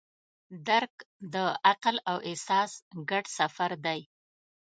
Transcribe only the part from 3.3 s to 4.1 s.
سفر دی.